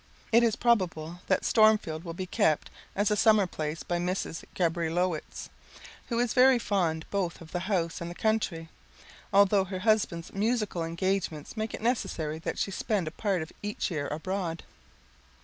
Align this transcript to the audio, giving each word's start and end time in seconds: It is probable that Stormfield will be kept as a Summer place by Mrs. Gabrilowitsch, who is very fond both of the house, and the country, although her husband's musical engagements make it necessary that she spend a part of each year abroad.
It 0.31 0.41
is 0.41 0.55
probable 0.55 1.19
that 1.27 1.45
Stormfield 1.45 2.03
will 2.03 2.15
be 2.15 2.25
kept 2.25 2.71
as 2.95 3.11
a 3.11 3.15
Summer 3.15 3.45
place 3.45 3.83
by 3.83 3.99
Mrs. 3.99 4.43
Gabrilowitsch, 4.55 5.47
who 6.09 6.17
is 6.17 6.33
very 6.33 6.57
fond 6.57 7.05
both 7.11 7.39
of 7.39 7.51
the 7.51 7.59
house, 7.69 8.01
and 8.01 8.09
the 8.09 8.15
country, 8.15 8.69
although 9.31 9.65
her 9.65 9.81
husband's 9.85 10.33
musical 10.33 10.83
engagements 10.83 11.55
make 11.55 11.75
it 11.75 11.83
necessary 11.83 12.39
that 12.39 12.57
she 12.57 12.71
spend 12.71 13.07
a 13.07 13.11
part 13.11 13.43
of 13.43 13.53
each 13.61 13.91
year 13.91 14.07
abroad. 14.07 14.63